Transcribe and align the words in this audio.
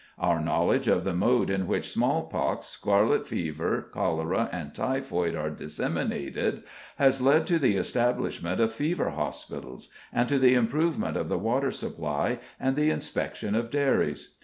Our 0.17 0.39
knowledge 0.41 0.87
of 0.87 1.03
the 1.03 1.13
mode 1.13 1.51
in 1.51 1.67
which 1.67 1.91
small 1.93 2.23
pox, 2.23 2.65
scarlet 2.65 3.27
fever, 3.27 3.87
cholera, 3.93 4.49
and 4.51 4.73
typhoid 4.73 5.35
are 5.35 5.51
disseminated 5.51 6.63
has 6.95 7.21
led 7.21 7.45
to 7.45 7.59
the 7.59 7.75
establishment 7.77 8.59
of 8.59 8.73
fever 8.73 9.11
hospitals, 9.11 9.89
and 10.11 10.27
to 10.27 10.39
the 10.39 10.55
improvement 10.55 11.17
of 11.17 11.29
the 11.29 11.37
water 11.37 11.69
supply, 11.69 12.39
and 12.59 12.75
the 12.75 12.89
inspection 12.89 13.53
of 13.53 13.69
dairies. 13.69 14.33